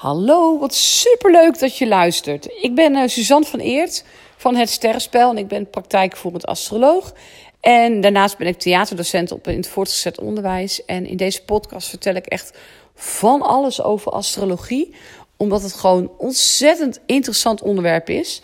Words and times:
Hallo, 0.00 0.58
wat 0.58 0.74
superleuk 0.74 1.58
dat 1.58 1.76
je 1.76 1.88
luistert. 1.88 2.48
Ik 2.60 2.74
ben 2.74 2.94
uh, 2.94 3.08
Suzanne 3.08 3.46
van 3.46 3.58
Eert 3.58 4.04
van 4.36 4.56
Het 4.56 4.70
Sterrenspel 4.70 5.30
en 5.30 5.38
ik 5.38 5.48
ben 5.48 5.70
praktijkvoerend 5.70 6.46
astroloog. 6.46 7.12
En 7.60 8.00
daarnaast 8.00 8.38
ben 8.38 8.46
ik 8.46 8.58
theaterdocent 8.58 9.32
op 9.32 9.48
in 9.48 9.56
het 9.56 9.68
voortgezet 9.68 10.20
onderwijs. 10.20 10.84
En 10.84 11.06
in 11.06 11.16
deze 11.16 11.44
podcast 11.44 11.88
vertel 11.88 12.14
ik 12.14 12.26
echt 12.26 12.58
van 12.94 13.42
alles 13.42 13.82
over 13.82 14.12
astrologie, 14.12 14.94
omdat 15.36 15.62
het 15.62 15.72
gewoon 15.72 16.10
ontzettend 16.18 17.00
interessant 17.06 17.62
onderwerp 17.62 18.08
is. 18.08 18.42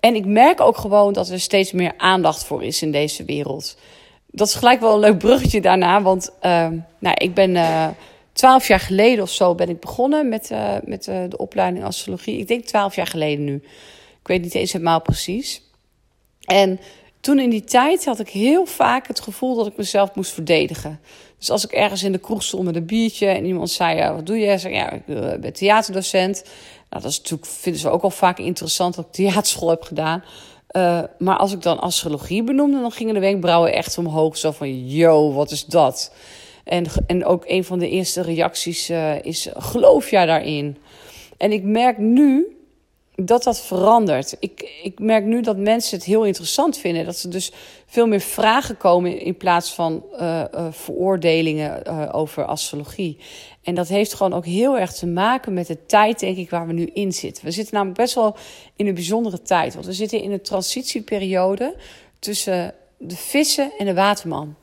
En 0.00 0.14
ik 0.14 0.26
merk 0.26 0.60
ook 0.60 0.76
gewoon 0.76 1.12
dat 1.12 1.28
er 1.28 1.40
steeds 1.40 1.72
meer 1.72 1.92
aandacht 1.96 2.44
voor 2.44 2.64
is 2.64 2.82
in 2.82 2.92
deze 2.92 3.24
wereld. 3.24 3.76
Dat 4.26 4.46
is 4.46 4.54
gelijk 4.54 4.80
wel 4.80 4.92
een 4.92 5.00
leuk 5.00 5.18
bruggetje 5.18 5.60
daarna, 5.60 6.02
want 6.02 6.30
uh, 6.42 6.68
nou, 6.98 7.14
ik 7.14 7.34
ben... 7.34 7.50
Uh, 7.50 7.88
twaalf 8.38 8.68
jaar 8.68 8.80
geleden 8.80 9.22
of 9.22 9.30
zo 9.30 9.54
ben 9.54 9.68
ik 9.68 9.80
begonnen 9.80 10.28
met, 10.28 10.50
uh, 10.50 10.74
met 10.84 11.06
uh, 11.06 11.22
de 11.28 11.36
opleiding 11.36 11.84
astrologie. 11.84 12.38
Ik 12.38 12.48
denk 12.48 12.64
twaalf 12.64 12.94
jaar 12.94 13.06
geleden 13.06 13.44
nu. 13.44 13.54
Ik 14.20 14.26
weet 14.26 14.42
niet 14.42 14.54
eens 14.54 14.72
helemaal 14.72 15.00
precies. 15.00 15.62
En 16.44 16.80
toen 17.20 17.38
in 17.38 17.50
die 17.50 17.64
tijd 17.64 18.04
had 18.04 18.20
ik 18.20 18.28
heel 18.28 18.66
vaak 18.66 19.06
het 19.08 19.20
gevoel 19.20 19.56
dat 19.56 19.66
ik 19.66 19.76
mezelf 19.76 20.14
moest 20.14 20.32
verdedigen. 20.32 21.00
Dus 21.38 21.50
als 21.50 21.64
ik 21.64 21.72
ergens 21.72 22.02
in 22.02 22.12
de 22.12 22.18
kroeg 22.18 22.42
stond 22.42 22.64
met 22.64 22.76
een 22.76 22.86
biertje 22.86 23.26
en 23.26 23.44
iemand 23.44 23.70
zei: 23.70 23.96
ja, 23.96 24.14
Wat 24.14 24.26
doe 24.26 24.38
je? 24.38 24.58
Zei: 24.58 24.74
Ja, 24.74 24.90
ik 24.90 25.06
ben 25.40 25.52
theaterdocent. 25.52 26.42
Nou, 26.90 27.02
dat 27.02 27.10
is 27.10 27.18
natuurlijk, 27.18 27.50
vinden 27.50 27.80
ze 27.80 27.90
ook 27.90 28.02
al 28.02 28.10
vaak 28.10 28.38
interessant 28.38 28.94
dat 28.94 29.04
ik 29.04 29.12
theaterschool 29.12 29.68
heb 29.70 29.82
gedaan. 29.82 30.24
Maar 31.18 31.36
als 31.36 31.52
ik 31.52 31.62
dan 31.62 31.80
astrologie 31.80 32.42
benoemde, 32.42 32.80
dan 32.80 32.90
gingen 32.90 33.14
de 33.14 33.20
wenkbrauwen 33.20 33.72
echt 33.72 33.98
omhoog. 33.98 34.36
Zo 34.36 34.50
van: 34.50 34.88
Yo, 34.88 35.32
wat 35.32 35.50
is 35.50 35.64
dat? 35.64 36.12
En, 36.68 36.86
en 37.06 37.24
ook 37.24 37.44
een 37.46 37.64
van 37.64 37.78
de 37.78 37.88
eerste 37.88 38.22
reacties 38.22 38.90
uh, 38.90 39.22
is: 39.22 39.48
geloof 39.52 40.10
jij 40.10 40.26
daarin? 40.26 40.76
En 41.36 41.52
ik 41.52 41.62
merk 41.62 41.98
nu 41.98 42.56
dat 43.14 43.42
dat 43.42 43.60
verandert. 43.60 44.36
Ik, 44.40 44.80
ik 44.82 44.98
merk 44.98 45.24
nu 45.24 45.40
dat 45.40 45.56
mensen 45.56 45.96
het 45.96 46.06
heel 46.06 46.24
interessant 46.24 46.78
vinden. 46.78 47.04
Dat 47.04 47.16
ze 47.16 47.28
dus 47.28 47.52
veel 47.86 48.06
meer 48.06 48.20
vragen 48.20 48.76
komen 48.76 49.20
in 49.20 49.36
plaats 49.36 49.72
van 49.72 50.04
uh, 50.12 50.44
uh, 50.54 50.66
veroordelingen 50.70 52.12
over 52.12 52.44
astrologie. 52.44 53.18
En 53.62 53.74
dat 53.74 53.88
heeft 53.88 54.14
gewoon 54.14 54.32
ook 54.32 54.46
heel 54.46 54.78
erg 54.78 54.92
te 54.92 55.06
maken 55.06 55.54
met 55.54 55.66
de 55.66 55.86
tijd, 55.86 56.20
denk 56.20 56.36
ik, 56.36 56.50
waar 56.50 56.66
we 56.66 56.72
nu 56.72 56.90
in 56.92 57.12
zitten. 57.12 57.44
We 57.44 57.50
zitten 57.50 57.74
namelijk 57.74 57.98
best 57.98 58.14
wel 58.14 58.36
in 58.76 58.86
een 58.86 58.94
bijzondere 58.94 59.42
tijd. 59.42 59.74
Want 59.74 59.86
we 59.86 59.92
zitten 59.92 60.22
in 60.22 60.32
een 60.32 60.42
transitieperiode 60.42 61.74
tussen 62.18 62.74
de 62.98 63.16
vissen 63.16 63.72
en 63.78 63.86
de 63.86 63.94
waterman. 63.94 64.56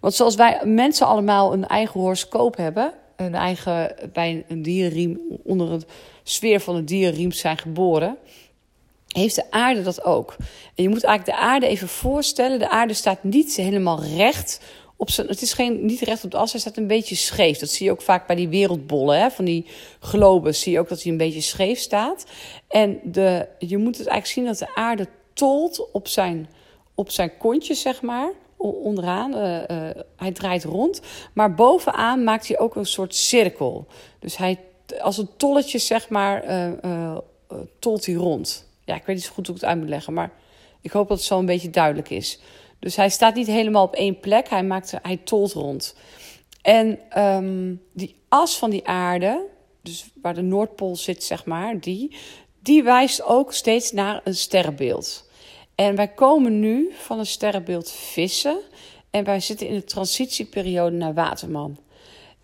Want 0.00 0.14
zoals 0.14 0.34
wij 0.34 0.60
mensen 0.64 1.06
allemaal 1.06 1.52
een 1.52 1.66
eigen 1.66 2.00
horoscoop 2.00 2.56
hebben, 2.56 2.92
een 3.16 3.34
eigen 3.34 3.94
bij 4.12 4.44
een 4.48 4.62
dierenriem 4.62 5.20
onder 5.44 5.70
het 5.70 5.86
sfeer 6.22 6.60
van 6.60 6.76
een 6.76 6.84
dierenriem 6.84 7.32
zijn 7.32 7.58
geboren, 7.58 8.16
heeft 9.08 9.34
de 9.34 9.50
aarde 9.50 9.82
dat 9.82 10.04
ook. 10.04 10.36
En 10.74 10.82
je 10.82 10.88
moet 10.88 11.04
eigenlijk 11.04 11.38
de 11.38 11.44
aarde 11.44 11.66
even 11.66 11.88
voorstellen. 11.88 12.58
De 12.58 12.70
aarde 12.70 12.94
staat 12.94 13.22
niet 13.22 13.56
helemaal 13.56 14.02
recht 14.04 14.60
op 14.96 15.10
zijn. 15.10 15.26
Het 15.26 15.42
is 15.42 15.52
geen, 15.52 15.86
niet 15.86 16.00
recht 16.00 16.24
op 16.24 16.30
de 16.30 16.36
as, 16.36 16.52
hij 16.52 16.60
staat 16.60 16.76
een 16.76 16.86
beetje 16.86 17.14
scheef. 17.14 17.58
Dat 17.58 17.70
zie 17.70 17.86
je 17.86 17.92
ook 17.92 18.02
vaak 18.02 18.26
bij 18.26 18.36
die 18.36 18.48
wereldbollen, 18.48 19.20
hè, 19.20 19.30
van 19.30 19.44
die 19.44 19.66
globes. 20.00 20.60
Zie 20.60 20.72
je 20.72 20.78
ook 20.78 20.88
dat 20.88 21.02
hij 21.02 21.12
een 21.12 21.18
beetje 21.18 21.40
scheef 21.40 21.78
staat. 21.78 22.24
En 22.68 23.00
de, 23.04 23.48
je 23.58 23.78
moet 23.78 23.98
het 23.98 24.06
eigenlijk 24.06 24.26
zien 24.26 24.44
dat 24.44 24.58
de 24.58 24.80
aarde 24.80 25.06
tolt 25.32 25.90
op 25.92 26.08
zijn, 26.08 26.48
op 26.94 27.10
zijn 27.10 27.36
kontje, 27.36 27.74
zeg 27.74 28.02
maar 28.02 28.32
onderaan. 28.58 29.34
Uh, 29.34 29.56
uh, 29.56 29.90
hij 30.16 30.32
draait 30.32 30.64
rond. 30.64 31.00
Maar 31.32 31.54
bovenaan 31.54 32.24
maakt 32.24 32.48
hij 32.48 32.58
ook 32.58 32.76
een 32.76 32.86
soort 32.86 33.14
cirkel. 33.14 33.86
Dus 34.18 34.36
hij, 34.36 34.58
als 35.00 35.18
een 35.18 35.30
tolletje, 35.36 35.78
zeg 35.78 36.08
maar, 36.08 36.54
uh, 36.84 37.16
tolt 37.78 38.06
hij 38.06 38.14
rond. 38.14 38.66
Ja, 38.84 38.94
ik 38.94 39.04
weet 39.04 39.16
niet 39.16 39.24
zo 39.24 39.32
goed 39.32 39.46
hoe 39.46 39.54
ik 39.54 39.60
het 39.60 39.70
uit 39.70 39.78
moet 39.78 39.88
leggen. 39.88 40.12
Maar 40.12 40.32
ik 40.80 40.90
hoop 40.90 41.08
dat 41.08 41.16
het 41.16 41.26
zo 41.26 41.38
een 41.38 41.46
beetje 41.46 41.70
duidelijk 41.70 42.10
is. 42.10 42.40
Dus 42.78 42.96
hij 42.96 43.08
staat 43.08 43.34
niet 43.34 43.46
helemaal 43.46 43.84
op 43.84 43.94
één 43.94 44.20
plek. 44.20 44.48
Hij, 44.48 44.64
maakt, 44.64 44.94
hij 45.02 45.16
tolt 45.16 45.52
rond. 45.52 45.96
En 46.62 46.98
um, 47.24 47.82
die 47.92 48.16
as 48.28 48.58
van 48.58 48.70
die 48.70 48.86
aarde, 48.86 49.46
dus 49.82 50.10
waar 50.22 50.34
de 50.34 50.42
Noordpool 50.42 50.96
zit, 50.96 51.24
zeg 51.24 51.44
maar, 51.44 51.80
die, 51.80 52.16
die 52.62 52.82
wijst 52.82 53.22
ook 53.22 53.52
steeds 53.52 53.92
naar 53.92 54.20
een 54.24 54.34
sterrenbeeld. 54.34 55.27
En 55.80 55.96
wij 55.96 56.08
komen 56.08 56.60
nu 56.60 56.92
van 56.98 57.18
een 57.18 57.26
sterrenbeeld 57.26 57.90
vissen. 57.90 58.60
En 59.10 59.24
wij 59.24 59.40
zitten 59.40 59.66
in 59.66 59.74
de 59.74 59.84
transitieperiode 59.84 60.96
naar 60.96 61.14
Waterman. 61.14 61.78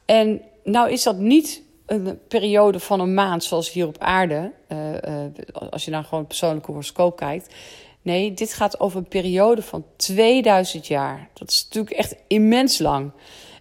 En 0.05 0.43
nou 0.65 0.91
is 0.91 1.03
dat 1.03 1.19
niet 1.19 1.63
een 1.87 2.19
periode 2.29 2.81
van 2.81 3.01
een 3.01 3.15
maand 3.15 3.45
zoals 3.45 3.73
hier 3.73 3.87
op 3.87 3.99
aarde. 3.99 4.53
Uh, 4.69 4.93
uh, 4.93 5.25
als 5.71 5.85
je 5.85 5.91
naar 5.91 6.05
gewoon 6.05 6.27
persoonlijke 6.27 6.71
horoscoop 6.71 7.17
kijkt. 7.17 7.55
Nee, 8.03 8.35
dit 8.35 8.53
gaat 8.53 8.81
over 8.81 8.99
een 8.99 9.09
periode 9.09 9.63
van 9.63 9.85
2000 9.97 10.87
jaar. 10.87 11.29
Dat 11.33 11.51
is 11.51 11.65
natuurlijk 11.65 11.97
echt 11.97 12.17
immens 12.27 12.79
lang. 12.79 13.11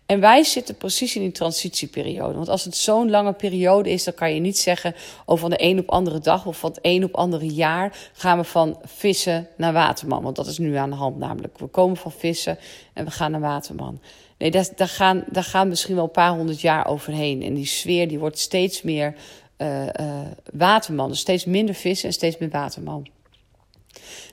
En 0.06 0.19
wij 0.19 0.44
zitten 0.44 0.75
precies 0.75 1.16
in 1.16 1.22
die 1.22 1.31
transitieperiode. 1.31 2.34
Want 2.34 2.50
als 2.50 2.64
het 2.64 2.75
zo'n 2.75 3.09
lange 3.09 3.34
periode 3.34 3.90
is, 3.90 4.03
dan 4.03 4.14
kan 4.14 4.34
je 4.34 4.40
niet 4.40 4.58
zeggen... 4.58 4.96
oh, 5.25 5.38
van 5.38 5.50
de 5.50 5.64
een 5.64 5.80
op 5.80 5.90
andere 5.90 6.19
dag 6.19 6.46
of 6.46 6.58
van 6.58 6.69
het 6.69 6.80
een 6.81 7.03
op 7.03 7.16
andere 7.16 7.47
jaar... 7.47 8.09
gaan 8.13 8.38
we 8.38 8.44
van 8.44 8.80
vissen 8.84 9.47
naar 9.58 9.74
waterman. 9.74 10.24
Want 10.24 10.36
dat 10.36 10.47
is 10.47 10.58
nu 10.58 10.75
aan 10.75 10.90
de 10.90 10.96
hand 10.96 11.18
namelijk. 11.18 11.58
We 11.58 11.68
komen 11.68 11.97
van 11.97 12.12
vissen 12.12 12.58
en 12.94 13.06
we 13.06 13.12
gaan 13.12 13.31
naar 13.31 13.40
waterman. 13.42 14.02
Nee, 14.38 14.52
daar, 14.52 14.88
gaan, 14.88 15.24
daar 15.28 15.44
gaan 15.44 15.68
misschien 15.68 15.96
wel 15.96 16.03
een 16.03 16.12
paar 16.12 16.36
honderd 16.36 16.62
jaar 16.62 16.88
overheen. 16.88 17.42
En 17.42 17.53
die 17.53 17.66
sfeer 17.66 18.08
die 18.08 18.19
wordt 18.19 18.40
steeds 18.40 18.81
meer 18.81 19.16
uh, 19.58 19.86
uh, 19.86 20.19
waterman. 20.53 21.09
Dus 21.09 21.19
steeds 21.19 21.46
minder 21.46 21.75
vissen 21.75 22.08
en 22.08 22.13
steeds 22.13 22.38
meer 22.38 22.50
waterman. 22.50 23.08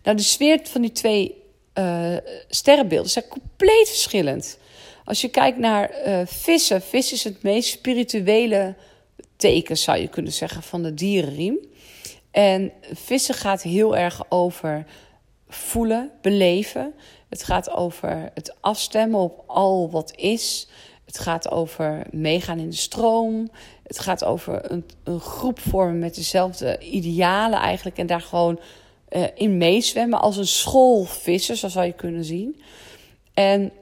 Nou, 0.02 0.16
de 0.16 0.22
sfeer 0.22 0.60
van 0.62 0.80
die 0.80 0.92
twee 0.92 1.42
uh, 1.74 2.16
sterrenbeelden 2.48 3.10
zijn 3.10 3.28
compleet 3.28 3.88
verschillend. 3.88 4.58
Als 5.10 5.20
je 5.20 5.28
kijkt 5.28 5.58
naar 5.58 6.06
uh, 6.06 6.20
vissen, 6.24 6.82
vis 6.82 7.12
is 7.12 7.24
het 7.24 7.42
meest 7.42 7.70
spirituele 7.70 8.74
teken, 9.36 9.76
zou 9.76 9.98
je 9.98 10.08
kunnen 10.08 10.32
zeggen, 10.32 10.62
van 10.62 10.82
de 10.82 10.94
dierenriem. 10.94 11.58
En 12.30 12.72
vissen 12.92 13.34
gaat 13.34 13.62
heel 13.62 13.96
erg 13.96 14.22
over 14.28 14.86
voelen, 15.48 16.10
beleven. 16.22 16.94
Het 17.28 17.42
gaat 17.42 17.70
over 17.70 18.30
het 18.34 18.56
afstemmen 18.60 19.20
op 19.20 19.44
al 19.46 19.90
wat 19.90 20.16
is. 20.16 20.68
Het 21.04 21.18
gaat 21.18 21.50
over 21.50 22.06
meegaan 22.10 22.58
in 22.58 22.70
de 22.70 22.76
stroom. 22.76 23.50
Het 23.82 23.98
gaat 23.98 24.24
over 24.24 24.70
een, 24.70 24.84
een 25.04 25.20
groep 25.20 25.58
vormen 25.58 25.98
met 25.98 26.14
dezelfde 26.14 26.78
idealen 26.78 27.58
eigenlijk. 27.58 27.98
En 27.98 28.06
daar 28.06 28.20
gewoon 28.20 28.60
uh, 29.10 29.24
in 29.34 29.56
meezwemmen 29.56 30.20
als 30.20 30.36
een 30.36 30.46
school 30.46 31.04
vissen, 31.04 31.56
zo 31.56 31.68
zou 31.68 31.86
je 31.86 31.92
kunnen 31.92 32.24
zien. 32.24 32.62
En 33.34 33.72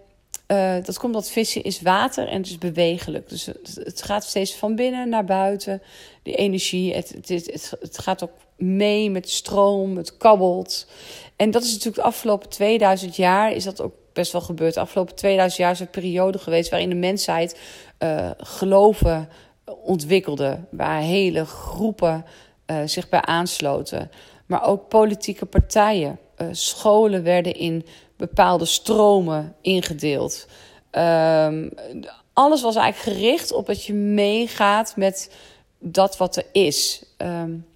uh, 0.48 0.74
dat 0.84 0.98
komt 0.98 1.12
dat 1.12 1.30
vissen 1.30 1.62
is 1.62 1.80
water 1.80 2.28
en 2.28 2.36
het 2.36 2.46
is 2.46 2.58
bewegelijk. 2.58 3.28
Dus 3.28 3.46
het, 3.74 4.02
gaat 4.02 4.24
steeds 4.24 4.54
van 4.54 4.74
binnen 4.74 5.08
naar 5.08 5.24
buiten. 5.24 5.82
Die 6.22 6.34
energie, 6.34 6.94
het, 6.94 7.14
het, 7.26 7.74
het, 7.80 7.98
gaat 7.98 8.22
ook 8.22 8.32
mee 8.56 9.10
met 9.10 9.30
stroom, 9.30 9.96
het 9.96 10.16
kabbelt. 10.16 10.86
En 11.36 11.50
dat 11.50 11.62
is 11.62 11.68
natuurlijk 11.68 11.96
de 11.96 12.02
afgelopen 12.02 12.48
2000 12.48 13.16
jaar 13.16 13.52
is 13.52 13.64
dat 13.64 13.80
ook 13.80 13.94
best 14.12 14.32
wel 14.32 14.40
gebeurd. 14.40 14.74
De 14.74 14.80
afgelopen 14.80 15.14
2000 15.14 15.60
jaar 15.62 15.72
is 15.72 15.80
een 15.80 15.90
periode 15.90 16.38
geweest 16.38 16.70
waarin 16.70 16.88
de 16.88 16.94
mensheid 16.94 17.58
uh, 17.98 18.30
geloven 18.38 19.28
ontwikkelde. 19.82 20.58
Waar 20.70 21.00
hele 21.00 21.44
groepen 21.44 22.24
uh, 22.66 22.76
zich 22.84 23.08
bij 23.08 23.22
aansloten. 23.22 24.10
Maar 24.46 24.66
ook 24.66 24.88
politieke 24.88 25.46
partijen. 25.46 26.18
Scholen 26.50 27.22
werden 27.22 27.54
in 27.54 27.84
bepaalde 28.18 28.64
stromen 28.64 29.54
ingedeeld. 29.60 30.46
Um, 30.92 31.70
alles 32.32 32.62
was 32.62 32.76
eigenlijk 32.76 33.18
gericht 33.18 33.52
op 33.52 33.66
dat 33.66 33.84
je 33.84 33.94
meegaat 33.94 34.96
met 34.96 35.34
dat 35.78 36.16
wat 36.16 36.36
er 36.36 36.46
is. 36.52 37.02
Um, 37.18 37.66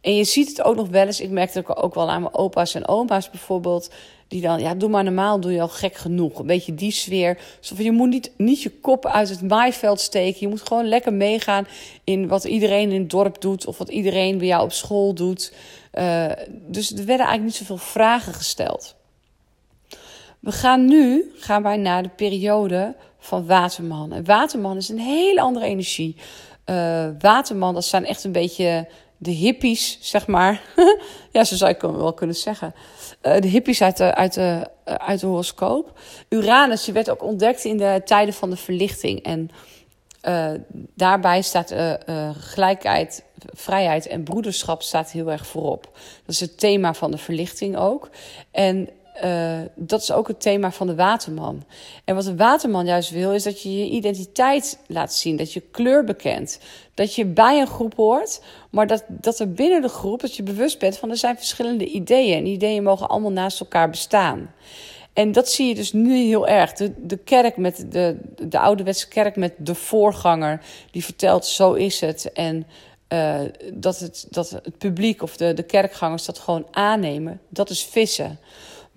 en 0.00 0.16
je 0.16 0.24
ziet 0.24 0.48
het 0.48 0.62
ook 0.62 0.76
nog 0.76 0.88
wel 0.88 1.06
eens. 1.06 1.20
Ik 1.20 1.30
merkte 1.30 1.58
het 1.58 1.76
ook 1.76 1.94
wel 1.94 2.10
aan 2.10 2.22
mijn 2.22 2.34
opa's 2.34 2.74
en 2.74 2.88
oma's 2.88 3.30
bijvoorbeeld. 3.30 3.90
Die 4.28 4.40
dan, 4.40 4.60
ja, 4.60 4.74
doe 4.74 4.88
maar 4.88 5.04
normaal, 5.04 5.40
doe 5.40 5.52
je 5.52 5.60
al 5.60 5.68
gek 5.68 5.94
genoeg. 5.94 6.38
Een 6.38 6.46
beetje 6.46 6.74
die 6.74 6.90
sfeer. 6.90 7.38
Zo 7.60 7.74
je 7.78 7.92
moet 7.92 8.08
niet, 8.08 8.30
niet 8.36 8.62
je 8.62 8.70
kop 8.70 9.06
uit 9.06 9.28
het 9.28 9.42
maaiveld 9.42 10.00
steken. 10.00 10.40
Je 10.40 10.48
moet 10.48 10.66
gewoon 10.66 10.88
lekker 10.88 11.12
meegaan 11.12 11.66
in 12.04 12.28
wat 12.28 12.44
iedereen 12.44 12.90
in 12.90 13.00
het 13.00 13.10
dorp 13.10 13.40
doet. 13.40 13.66
Of 13.66 13.78
wat 13.78 13.88
iedereen 13.88 14.38
bij 14.38 14.46
jou 14.46 14.62
op 14.62 14.72
school 14.72 15.14
doet. 15.14 15.52
Uh, 15.94 16.26
dus 16.50 16.90
er 16.90 16.96
werden 16.96 17.26
eigenlijk 17.26 17.44
niet 17.44 17.54
zoveel 17.54 17.76
vragen 17.76 18.34
gesteld. 18.34 18.94
We 20.46 20.52
gaan 20.52 20.84
nu 20.84 21.32
gaan 21.38 21.62
wij 21.62 21.76
naar 21.76 22.02
de 22.02 22.08
periode 22.08 22.94
van 23.18 23.46
Waterman. 23.46 24.12
En 24.12 24.24
Waterman 24.24 24.76
is 24.76 24.88
een 24.88 24.98
hele 24.98 25.40
andere 25.40 25.66
energie. 25.66 26.16
Uh, 26.66 27.08
Waterman, 27.18 27.74
dat 27.74 27.84
zijn 27.84 28.04
echt 28.04 28.24
een 28.24 28.32
beetje 28.32 28.88
de 29.16 29.30
hippies, 29.30 29.98
zeg 30.00 30.26
maar. 30.26 30.62
ja, 31.32 31.44
zo 31.44 31.54
zou 31.54 31.70
ik 31.70 31.80
wel 31.80 32.12
kunnen 32.12 32.36
zeggen. 32.36 32.74
Uh, 33.22 33.40
de 33.40 33.48
hippies 33.48 33.82
uit 33.82 33.96
de, 33.96 34.14
uit, 34.14 34.34
de, 34.34 34.70
uh, 34.88 34.94
uit 34.94 35.20
de 35.20 35.26
horoscoop. 35.26 35.98
Uranus, 36.28 36.84
die 36.84 36.94
werd 36.94 37.10
ook 37.10 37.22
ontdekt 37.22 37.64
in 37.64 37.76
de 37.76 38.02
tijden 38.04 38.34
van 38.34 38.50
de 38.50 38.56
verlichting. 38.56 39.22
En 39.22 39.50
daarbij 40.94 41.42
staat 41.42 41.74
gelijkheid 42.38 43.24
vrijheid 43.54 44.06
en 44.06 44.22
broederschap 44.22 44.82
staat 44.82 45.10
heel 45.10 45.30
erg 45.30 45.46
voorop. 45.46 45.82
Dat 45.92 46.34
is 46.34 46.40
het 46.40 46.58
thema 46.58 46.94
van 46.94 47.10
de 47.10 47.18
verlichting 47.18 47.76
ook. 47.76 48.10
En 48.50 48.88
uh, 49.24 49.58
dat 49.74 50.00
is 50.02 50.12
ook 50.12 50.28
het 50.28 50.40
thema 50.40 50.70
van 50.70 50.86
de 50.86 50.94
waterman. 50.94 51.64
En 52.04 52.14
wat 52.14 52.24
de 52.24 52.36
waterman 52.36 52.86
juist 52.86 53.10
wil, 53.10 53.32
is 53.32 53.42
dat 53.42 53.62
je 53.62 53.78
je 53.78 53.90
identiteit 53.90 54.78
laat 54.86 55.14
zien. 55.14 55.36
Dat 55.36 55.52
je 55.52 55.60
kleur 55.60 56.04
bekent. 56.04 56.60
Dat 56.94 57.14
je 57.14 57.24
bij 57.24 57.60
een 57.60 57.66
groep 57.66 57.94
hoort, 57.94 58.42
maar 58.70 58.86
dat, 58.86 59.04
dat 59.08 59.38
er 59.38 59.52
binnen 59.52 59.82
de 59.82 59.88
groep, 59.88 60.20
dat 60.20 60.36
je 60.36 60.42
bewust 60.42 60.78
bent 60.78 60.98
van 60.98 61.10
er 61.10 61.16
zijn 61.16 61.36
verschillende 61.36 61.86
ideeën. 61.86 62.38
En 62.38 62.46
ideeën 62.46 62.82
mogen 62.82 63.08
allemaal 63.08 63.32
naast 63.32 63.60
elkaar 63.60 63.90
bestaan. 63.90 64.50
En 65.12 65.32
dat 65.32 65.48
zie 65.48 65.66
je 65.66 65.74
dus 65.74 65.92
nu 65.92 66.16
heel 66.16 66.48
erg. 66.48 66.72
De, 66.72 67.16
kerk 67.16 67.56
met 67.56 67.86
de, 67.88 68.16
de 68.48 68.58
ouderwetse 68.58 69.08
kerk 69.08 69.36
met 69.36 69.52
de 69.58 69.74
voorganger, 69.74 70.60
die 70.90 71.04
vertelt: 71.04 71.46
zo 71.46 71.72
is 71.72 72.00
het. 72.00 72.32
En 72.32 72.66
uh, 73.08 73.40
dat, 73.72 73.98
het, 73.98 74.26
dat 74.30 74.50
het 74.50 74.78
publiek 74.78 75.22
of 75.22 75.36
de, 75.36 75.54
de 75.54 75.62
kerkgangers 75.62 76.24
dat 76.24 76.38
gewoon 76.38 76.66
aannemen, 76.70 77.40
dat 77.48 77.70
is 77.70 77.84
vissen. 77.84 78.38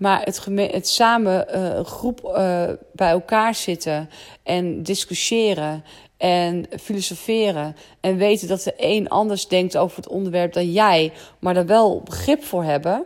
Maar 0.00 0.22
het, 0.22 0.46
het 0.72 0.88
samen 0.88 1.46
uh, 1.54 1.84
groep 1.84 2.20
uh, 2.24 2.70
bij 2.92 3.10
elkaar 3.10 3.54
zitten 3.54 4.10
en 4.42 4.82
discussiëren 4.82 5.84
en 6.16 6.66
filosoferen 6.80 7.76
en 8.00 8.16
weten 8.16 8.48
dat 8.48 8.62
de 8.62 8.74
een 8.76 9.08
anders 9.08 9.48
denkt 9.48 9.76
over 9.76 9.96
het 9.96 10.08
onderwerp 10.08 10.52
dan 10.52 10.72
jij, 10.72 11.12
maar 11.38 11.56
er 11.56 11.66
wel 11.66 12.00
begrip 12.00 12.44
voor 12.44 12.64
hebben, 12.64 13.04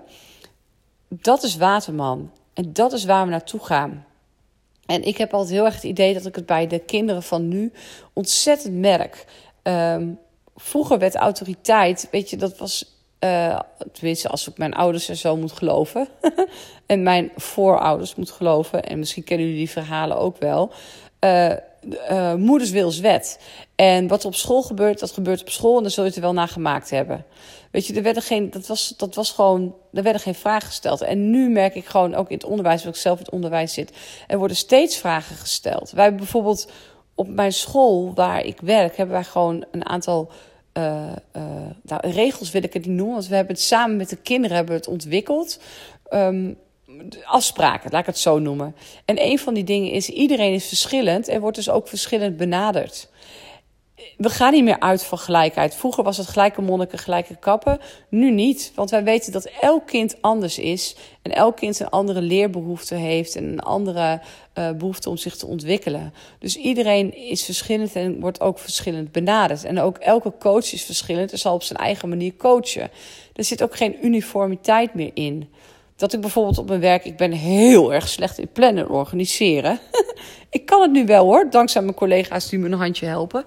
dat 1.09 1.43
is 1.43 1.57
Waterman. 1.57 2.31
En 2.53 2.73
dat 2.73 2.93
is 2.93 3.05
waar 3.05 3.25
we 3.25 3.31
naartoe 3.31 3.61
gaan. 3.61 4.07
En 4.87 5.03
ik 5.03 5.17
heb 5.17 5.35
altijd 5.35 5.53
heel 5.53 5.65
erg 5.65 5.75
het 5.75 5.85
idee 5.85 6.15
dat 6.15 6.27
ik 6.27 6.35
het 6.35 6.47
bij 6.47 6.67
de 6.67 6.79
kinderen 6.79 7.23
van 7.23 7.49
nu 7.49 7.73
ontzettend 8.13 8.75
merk. 8.75 9.25
Um, 9.63 10.19
vroeger 10.57 10.99
werd 10.99 11.15
autoriteit, 11.15 12.09
weet 12.11 12.31
je, 12.31 12.37
dat 12.37 12.59
was 12.59 12.94
uh, 13.25 13.61
tenminste, 13.93 14.29
als 14.29 14.49
ik 14.49 14.59
mijn 14.59 14.75
ouders 14.75 15.09
en 15.09 15.17
zo 15.17 15.37
moet 15.37 15.53
geloven. 15.53 16.09
en 16.87 17.03
mijn 17.03 17.33
voorouders 17.37 18.15
moet 18.15 18.31
geloven. 18.31 18.85
En 18.85 18.99
misschien 18.99 19.25
kennen 19.25 19.47
jullie 19.47 19.61
die 19.61 19.71
verhalen 19.71 20.19
ook 20.19 20.39
wel. 20.39 20.73
Uh, 21.21 22.35
moeders 22.35 23.01
wet. 23.01 23.41
En 23.75 24.09
wat 24.09 24.21
er 24.21 24.27
op 24.27 24.35
school 24.35 24.63
gebeurt, 24.63 25.01
dat 25.01 25.11
gebeurt 25.11 25.41
op 25.41 25.49
school. 25.49 25.77
En 25.77 25.83
dan 25.83 25.91
zul 25.91 26.03
je 26.03 26.09
het 26.09 26.19
er 26.19 26.25
wel 26.25 26.33
naar 26.33 26.49
gemaakt 26.49 26.91
hebben. 26.91 27.25
Weet 27.71 27.87
je, 27.87 27.95
er 27.95 28.03
werden 28.03 28.23
geen, 28.23 28.51
dat, 28.51 28.67
was, 28.67 28.95
dat 28.97 29.15
was 29.15 29.31
gewoon, 29.31 29.75
er 29.93 30.03
werden 30.03 30.23
geen 30.23 30.35
vragen 30.35 30.69
gesteld. 30.69 31.01
En 31.01 31.31
nu 31.31 31.49
merk 31.49 31.75
ik 31.75 31.87
gewoon, 31.87 32.15
ook 32.15 32.29
in 32.29 32.37
het 32.37 32.47
onderwijs, 32.47 32.85
waar 32.85 32.93
ik 32.93 32.99
zelf 32.99 33.19
in 33.19 33.25
het 33.25 33.35
onderwijs 33.35 33.73
zit, 33.73 33.93
er 34.27 34.39
worden 34.39 34.57
steeds 34.57 34.97
vragen 34.97 35.37
gesteld. 35.37 35.91
Wij 35.91 36.15
bijvoorbeeld 36.15 36.71
op 37.15 37.29
mijn 37.29 37.53
school 37.53 38.15
waar 38.15 38.45
ik 38.45 38.61
werk, 38.61 38.97
hebben 38.97 39.15
wij 39.15 39.25
gewoon 39.25 39.65
een 39.71 39.87
aantal 39.87 40.31
uh, 40.79 41.13
nou, 41.83 42.09
regels 42.09 42.51
wil 42.51 42.63
ik 42.63 42.73
het 42.73 42.87
niet 42.87 42.97
noemen, 42.97 43.15
want 43.15 43.29
we 43.29 43.35
hebben 43.35 43.55
het 43.55 43.65
samen 43.65 43.97
met 43.97 44.09
de 44.09 44.17
kinderen 44.17 44.57
hebben 44.57 44.75
het 44.75 44.89
ontwikkeld. 44.89 45.61
Um, 46.11 46.57
afspraken, 47.25 47.91
laat 47.91 48.01
ik 48.01 48.07
het 48.07 48.19
zo 48.19 48.39
noemen. 48.39 48.75
En 49.05 49.23
een 49.23 49.39
van 49.39 49.55
die 49.55 49.65
dingen 49.65 49.91
is: 49.91 50.09
iedereen 50.09 50.53
is 50.53 50.69
verschillend 50.69 51.29
en 51.29 51.41
wordt 51.41 51.57
dus 51.57 51.71
ook 51.71 51.89
verschillend 51.89 52.37
benaderd 52.37 53.09
we 54.17 54.31
gaan 54.31 54.53
niet 54.53 54.65
meer 54.65 54.81
uit 54.81 55.05
van 55.05 55.19
gelijkheid. 55.19 55.75
Vroeger 55.75 56.05
was 56.05 56.17
het 56.17 56.27
gelijke 56.27 56.63
monniken, 56.63 56.99
gelijke 56.99 57.37
kappen. 57.37 57.79
Nu 58.09 58.31
niet, 58.31 58.73
want 58.75 58.91
wij 58.91 59.05
weten 59.05 59.33
dat 59.33 59.51
elk 59.61 59.87
kind 59.87 60.17
anders 60.21 60.59
is. 60.59 60.97
En 61.23 61.35
elk 61.35 61.57
kind 61.57 61.81
een 61.81 61.89
andere 61.89 62.23
leerbehoefte 62.23 62.95
heeft 62.95 63.37
en 63.37 63.45
een 63.45 63.61
andere 63.61 64.21
uh, 64.59 64.71
behoefte 64.71 65.11
om 65.11 65.17
zich 65.17 65.37
te 65.37 65.47
ontwikkelen. 65.47 66.15
Dus 66.39 66.57
iedereen 66.57 67.17
is 67.17 67.45
verschillend 67.45 67.95
en 67.95 68.21
wordt 68.21 68.41
ook 68.41 68.59
verschillend 68.59 69.13
benaderd. 69.13 69.65
En 69.65 69.81
ook 69.81 69.99
elke 69.99 70.33
coach 70.39 70.73
is 70.73 70.85
verschillend 70.85 71.33
en 71.33 71.39
zal 71.39 71.55
op 71.55 71.63
zijn 71.63 71.79
eigen 71.79 72.09
manier 72.09 72.37
coachen. 72.37 72.91
Er 73.33 73.45
zit 73.45 73.63
ook 73.63 73.77
geen 73.77 74.07
uniformiteit 74.07 74.95
meer 74.95 75.11
in. 75.15 75.49
Dat 75.97 76.13
ik 76.13 76.21
bijvoorbeeld 76.21 76.59
op 76.59 76.69
mijn 76.69 76.81
werk, 76.81 77.05
ik 77.05 77.17
ben 77.17 77.33
heel 77.33 77.93
erg 77.93 78.09
slecht 78.09 78.39
in 78.39 78.49
plannen 78.53 78.85
en 78.85 78.91
organiseren. 78.91 79.81
ik 80.51 80.67
kan 80.67 80.83
het 80.83 80.91
nu 80.91 81.07
wel 81.07 81.25
hoor, 81.25 81.51
dankzij 81.51 81.83
mijn 81.83 81.95
collega's 81.95 82.49
die 82.49 82.59
me 82.59 82.67
een 82.67 82.73
handje 82.73 83.07
helpen. 83.07 83.45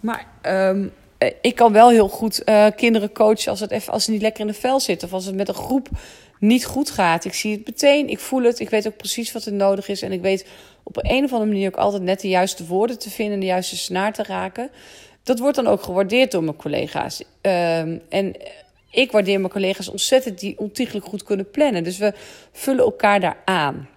Maar 0.00 0.26
um, 0.46 0.92
ik 1.40 1.54
kan 1.54 1.72
wel 1.72 1.90
heel 1.90 2.08
goed 2.08 2.42
uh, 2.44 2.66
kinderen 2.76 3.12
coachen 3.12 3.50
als, 3.50 3.60
het 3.60 3.70
even, 3.70 3.92
als 3.92 4.04
ze 4.04 4.10
niet 4.10 4.22
lekker 4.22 4.40
in 4.40 4.46
de 4.46 4.54
vel 4.54 4.80
zitten. 4.80 5.08
Of 5.08 5.14
als 5.14 5.24
het 5.24 5.34
met 5.34 5.48
een 5.48 5.54
groep 5.54 5.88
niet 6.38 6.64
goed 6.64 6.90
gaat. 6.90 7.24
Ik 7.24 7.34
zie 7.34 7.52
het 7.52 7.66
meteen, 7.66 8.08
ik 8.08 8.18
voel 8.18 8.42
het. 8.42 8.60
Ik 8.60 8.70
weet 8.70 8.86
ook 8.86 8.96
precies 8.96 9.32
wat 9.32 9.44
er 9.44 9.52
nodig 9.52 9.88
is. 9.88 10.02
En 10.02 10.12
ik 10.12 10.20
weet 10.20 10.46
op 10.82 10.96
een 10.96 11.24
of 11.24 11.32
andere 11.32 11.50
manier 11.50 11.68
ook 11.68 11.76
altijd 11.76 12.02
net 12.02 12.20
de 12.20 12.28
juiste 12.28 12.66
woorden 12.66 12.98
te 12.98 13.10
vinden. 13.10 13.40
De 13.40 13.46
juiste 13.46 13.76
snaar 13.76 14.12
te 14.12 14.22
raken. 14.22 14.70
Dat 15.22 15.38
wordt 15.38 15.56
dan 15.56 15.66
ook 15.66 15.82
gewaardeerd 15.82 16.30
door 16.30 16.44
mijn 16.44 16.56
collega's. 16.56 17.22
Um, 17.42 18.02
en 18.08 18.34
ik 18.90 19.12
waardeer 19.12 19.40
mijn 19.40 19.52
collega's 19.52 19.88
ontzettend 19.88 20.38
die 20.38 20.58
ontiegelijk 20.58 21.06
goed 21.06 21.22
kunnen 21.22 21.50
plannen. 21.50 21.84
Dus 21.84 21.98
we 21.98 22.12
vullen 22.52 22.84
elkaar 22.84 23.20
daar 23.20 23.36
aan. 23.44 23.88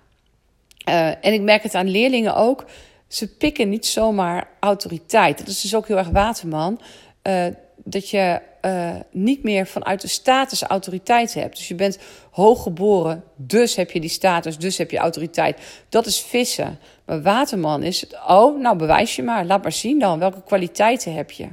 Uh, 0.89 1.07
en 1.07 1.33
ik 1.33 1.41
merk 1.41 1.63
het 1.63 1.75
aan 1.75 1.89
leerlingen 1.89 2.35
ook 2.35 2.65
ze 3.13 3.27
pikken 3.27 3.69
niet 3.69 3.85
zomaar 3.85 4.47
autoriteit. 4.59 5.37
Dat 5.37 5.47
is 5.47 5.61
dus 5.61 5.75
ook 5.75 5.87
heel 5.87 5.97
erg 5.97 6.09
Waterman. 6.09 6.79
Uh, 7.23 7.45
dat 7.83 8.09
je 8.09 8.41
uh, 8.61 8.95
niet 9.11 9.43
meer 9.43 9.67
vanuit 9.67 10.01
de 10.01 10.07
status 10.07 10.63
autoriteit 10.63 11.33
hebt. 11.33 11.57
Dus 11.57 11.67
je 11.67 11.75
bent 11.75 11.99
hooggeboren, 12.31 13.23
dus 13.35 13.75
heb 13.75 13.91
je 13.91 13.99
die 13.99 14.09
status, 14.09 14.57
dus 14.57 14.77
heb 14.77 14.91
je 14.91 14.97
autoriteit. 14.97 15.59
Dat 15.89 16.05
is 16.05 16.21
vissen. 16.21 16.79
Maar 17.05 17.21
Waterman 17.21 17.83
is 17.83 18.01
het, 18.01 18.15
oh, 18.27 18.59
nou 18.59 18.77
bewijs 18.77 19.15
je 19.15 19.23
maar, 19.23 19.45
laat 19.45 19.61
maar 19.61 19.71
zien 19.71 19.99
dan, 19.99 20.19
welke 20.19 20.43
kwaliteiten 20.43 21.13
heb 21.13 21.31
je. 21.31 21.47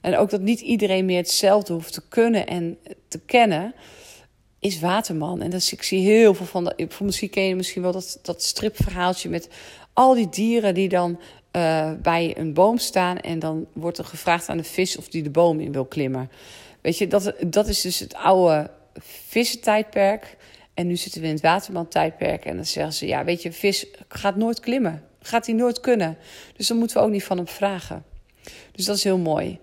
En 0.00 0.16
ook 0.16 0.30
dat 0.30 0.40
niet 0.40 0.60
iedereen 0.60 1.04
meer 1.04 1.16
hetzelfde 1.16 1.72
hoeft 1.72 1.92
te 1.92 2.02
kunnen 2.08 2.46
en 2.46 2.78
te 3.08 3.18
kennen, 3.18 3.74
is 4.58 4.80
Waterman. 4.80 5.42
En 5.42 5.50
dat 5.50 5.70
ik 5.72 5.82
zie 5.82 6.00
heel 6.00 6.34
veel 6.34 6.46
van, 6.46 6.64
dat, 6.64 7.00
misschien 7.00 7.30
ken 7.30 7.44
je 7.44 7.54
misschien 7.54 7.82
wel 7.82 7.92
dat, 7.92 8.18
dat 8.22 8.42
stripverhaaltje 8.42 9.28
met 9.28 9.48
al 9.96 10.14
die 10.14 10.28
dieren 10.28 10.74
die 10.74 10.88
dan 10.88 11.20
uh, 11.56 11.92
bij 12.02 12.36
een 12.38 12.52
boom 12.52 12.78
staan 12.78 13.18
en 13.18 13.38
dan 13.38 13.66
wordt 13.72 13.98
er 13.98 14.04
gevraagd 14.04 14.48
aan 14.48 14.56
de 14.56 14.64
vis 14.64 14.96
of 14.96 15.08
die 15.08 15.22
de 15.22 15.30
boom 15.30 15.60
in 15.60 15.72
wil 15.72 15.84
klimmen. 15.84 16.30
Weet 16.80 16.98
je, 16.98 17.06
dat, 17.06 17.34
dat 17.46 17.68
is 17.68 17.80
dus 17.80 17.98
het 17.98 18.14
oude 18.14 18.70
vissentijdperk. 19.28 20.36
En 20.74 20.86
nu 20.86 20.96
zitten 20.96 21.20
we 21.20 21.26
in 21.26 21.32
het 21.32 21.42
waterman-tijdperk. 21.42 22.44
En 22.44 22.56
dan 22.56 22.64
zeggen 22.64 22.92
ze: 22.92 23.06
Ja, 23.06 23.24
weet 23.24 23.42
je, 23.42 23.52
vis 23.52 23.86
gaat 24.08 24.36
nooit 24.36 24.60
klimmen. 24.60 25.02
Gaat 25.20 25.46
hij 25.46 25.54
nooit 25.54 25.80
kunnen. 25.80 26.18
Dus 26.56 26.66
dan 26.66 26.76
moeten 26.76 26.96
we 26.96 27.02
ook 27.02 27.10
niet 27.10 27.24
van 27.24 27.36
hem 27.36 27.48
vragen. 27.48 28.04
Dus 28.72 28.84
dat 28.84 28.96
is 28.96 29.04
heel 29.04 29.18
mooi. 29.18 29.58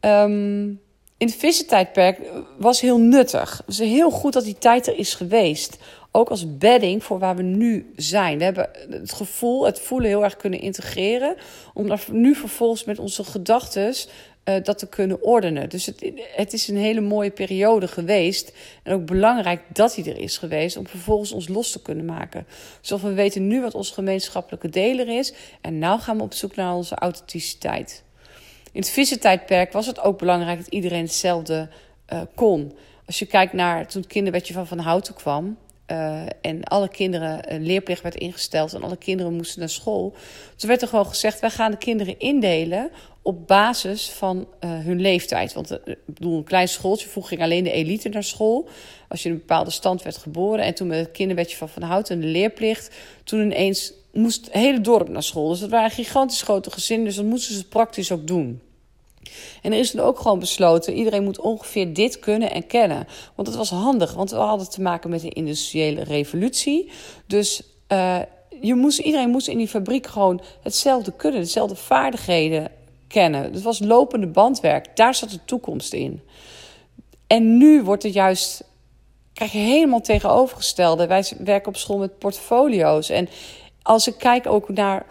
Um, 0.00 0.80
in 1.16 1.26
het 1.26 1.36
vissentijdperk 1.36 2.20
was 2.58 2.80
heel 2.80 2.98
nuttig. 2.98 3.62
Het 3.66 3.74
is 3.74 3.78
heel 3.78 4.10
goed 4.10 4.32
dat 4.32 4.44
die 4.44 4.58
tijd 4.58 4.86
er 4.86 4.98
is 4.98 5.14
geweest 5.14 5.78
ook 6.16 6.28
als 6.28 6.56
bedding 6.58 7.04
voor 7.04 7.18
waar 7.18 7.36
we 7.36 7.42
nu 7.42 7.92
zijn. 7.96 8.38
We 8.38 8.44
hebben 8.44 8.70
het 8.90 9.12
gevoel, 9.12 9.66
het 9.66 9.80
voelen 9.80 10.08
heel 10.08 10.24
erg 10.24 10.36
kunnen 10.36 10.60
integreren. 10.60 11.36
Om 11.72 11.88
daar 11.88 12.04
nu 12.10 12.34
vervolgens 12.34 12.84
met 12.84 12.98
onze 12.98 13.24
gedachten 13.24 13.94
uh, 14.44 14.54
dat 14.62 14.78
te 14.78 14.88
kunnen 14.88 15.22
ordenen. 15.22 15.68
Dus 15.68 15.86
het, 15.86 16.12
het 16.34 16.52
is 16.52 16.68
een 16.68 16.76
hele 16.76 17.00
mooie 17.00 17.30
periode 17.30 17.88
geweest. 17.88 18.52
En 18.82 18.92
ook 18.92 19.06
belangrijk 19.06 19.60
dat 19.72 19.94
hij 19.94 20.04
er 20.04 20.18
is 20.18 20.38
geweest. 20.38 20.76
Om 20.76 20.86
vervolgens 20.86 21.32
ons 21.32 21.48
los 21.48 21.70
te 21.70 21.82
kunnen 21.82 22.04
maken. 22.04 22.46
Zoals 22.80 23.02
we 23.02 23.12
weten 23.12 23.46
nu 23.46 23.60
wat 23.60 23.74
onze 23.74 23.92
gemeenschappelijke 23.92 24.68
deler 24.68 25.08
is. 25.08 25.34
En 25.60 25.78
nu 25.78 25.98
gaan 25.98 26.16
we 26.16 26.22
op 26.22 26.34
zoek 26.34 26.56
naar 26.56 26.74
onze 26.74 26.94
authenticiteit. 26.94 28.02
In 28.72 28.80
het 28.80 28.90
vissentijdperk 28.90 29.72
was 29.72 29.86
het 29.86 30.00
ook 30.00 30.18
belangrijk 30.18 30.58
dat 30.58 30.72
iedereen 30.72 31.04
hetzelfde 31.04 31.68
uh, 32.12 32.20
kon. 32.34 32.72
Als 33.06 33.18
je 33.18 33.26
kijkt 33.26 33.52
naar 33.52 33.86
toen 33.88 34.02
het 34.02 34.10
kinderwetje 34.10 34.54
van 34.54 34.66
Van 34.66 34.78
Houten 34.78 35.14
kwam 35.14 35.56
uh, 35.86 36.22
en 36.40 36.64
alle 36.64 36.88
kinderen, 36.88 37.54
een 37.54 37.66
leerplicht 37.66 38.02
werd 38.02 38.14
ingesteld 38.14 38.74
en 38.74 38.82
alle 38.82 38.96
kinderen 38.96 39.32
moesten 39.32 39.60
naar 39.60 39.68
school. 39.68 40.14
Toen 40.56 40.68
werd 40.68 40.82
er 40.82 40.88
gewoon 40.88 41.06
gezegd: 41.06 41.40
wij 41.40 41.50
gaan 41.50 41.70
de 41.70 41.76
kinderen 41.76 42.18
indelen 42.18 42.90
op 43.22 43.46
basis 43.46 44.10
van 44.10 44.36
uh, 44.36 44.70
hun 44.78 45.00
leeftijd. 45.00 45.52
Want 45.52 45.72
uh, 45.72 45.78
ik 45.84 45.98
bedoel, 46.06 46.36
een 46.36 46.44
klein 46.44 46.68
schooltje, 46.68 47.08
vroeger 47.08 47.32
ging 47.32 47.42
alleen 47.42 47.64
de 47.64 47.70
elite 47.70 48.08
naar 48.08 48.24
school. 48.24 48.68
Als 49.08 49.22
je 49.22 49.28
in 49.28 49.34
een 49.34 49.40
bepaalde 49.40 49.70
stand 49.70 50.02
werd 50.02 50.16
geboren. 50.16 50.64
En 50.64 50.74
toen 50.74 50.86
met 50.86 50.98
het 50.98 51.10
kinderwetje 51.10 51.56
van 51.56 51.68
Van 51.68 51.82
Houten 51.82 52.14
en 52.14 52.20
de 52.20 52.26
leerplicht, 52.26 52.94
toen 53.24 53.40
ineens 53.40 53.92
moest 54.12 54.44
het 54.44 54.54
hele 54.54 54.80
dorp 54.80 55.08
naar 55.08 55.22
school. 55.22 55.48
Dus 55.48 55.60
dat 55.60 55.70
waren 55.70 55.90
gigantisch 55.90 56.42
grote 56.42 56.70
gezinnen, 56.70 57.06
dus 57.06 57.16
dat 57.16 57.24
moesten 57.24 57.54
ze 57.54 57.68
praktisch 57.68 58.12
ook 58.12 58.26
doen. 58.26 58.60
En 59.62 59.72
er 59.72 59.78
is 59.78 59.90
toen 59.90 60.00
ook 60.00 60.18
gewoon 60.18 60.38
besloten: 60.38 60.94
iedereen 60.94 61.24
moet 61.24 61.40
ongeveer 61.40 61.94
dit 61.94 62.18
kunnen 62.18 62.50
en 62.50 62.66
kennen. 62.66 63.06
Want 63.34 63.48
het 63.48 63.56
was 63.56 63.70
handig, 63.70 64.14
want 64.14 64.30
we 64.30 64.36
hadden 64.36 64.70
te 64.70 64.82
maken 64.82 65.10
met 65.10 65.22
een 65.22 65.30
industriële 65.32 66.02
revolutie. 66.02 66.90
Dus 67.26 67.62
uh, 67.88 68.18
je 68.60 68.74
moest, 68.74 68.98
iedereen 68.98 69.30
moest 69.30 69.48
in 69.48 69.58
die 69.58 69.68
fabriek 69.68 70.06
gewoon 70.06 70.40
hetzelfde 70.62 71.12
kunnen, 71.12 71.40
dezelfde 71.40 71.76
vaardigheden 71.76 72.70
kennen. 73.08 73.42
Het 73.42 73.62
was 73.62 73.78
lopende 73.78 74.26
bandwerk, 74.26 74.96
daar 74.96 75.14
zat 75.14 75.30
de 75.30 75.44
toekomst 75.44 75.92
in. 75.92 76.22
En 77.26 77.56
nu 77.56 77.82
wordt 77.82 78.02
het 78.02 78.12
juist, 78.12 78.64
krijg 79.32 79.52
je 79.52 79.58
helemaal 79.58 80.00
tegenovergestelde. 80.00 81.06
Wij 81.06 81.24
werken 81.38 81.68
op 81.68 81.76
school 81.76 81.98
met 81.98 82.18
portfolio's. 82.18 83.08
En 83.08 83.28
als 83.82 84.06
ik 84.06 84.18
kijk 84.18 84.46
ook 84.46 84.68
naar 84.68 85.06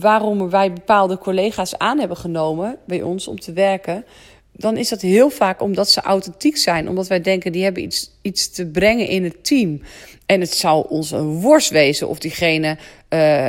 waarom 0.00 0.50
wij 0.50 0.72
bepaalde 0.72 1.18
collega's 1.18 1.78
aan 1.78 1.98
hebben 1.98 2.16
genomen 2.16 2.76
bij 2.86 3.02
ons 3.02 3.28
om 3.28 3.40
te 3.40 3.52
werken. 3.52 4.04
dan 4.52 4.76
is 4.76 4.88
dat 4.88 5.00
heel 5.00 5.30
vaak 5.30 5.62
omdat 5.62 5.90
ze 5.90 6.00
authentiek 6.00 6.56
zijn. 6.56 6.88
Omdat 6.88 7.06
wij 7.06 7.20
denken, 7.20 7.52
die 7.52 7.62
hebben 7.64 7.82
iets, 7.82 8.10
iets 8.22 8.50
te 8.50 8.66
brengen 8.66 9.08
in 9.08 9.24
het 9.24 9.44
team. 9.44 9.80
En 10.26 10.40
het 10.40 10.54
zou 10.54 10.86
ons 10.88 11.10
een 11.10 11.40
worst 11.40 11.70
wezen 11.70 12.08
of 12.08 12.18
diegene, 12.18 12.76
uh, 13.08 13.48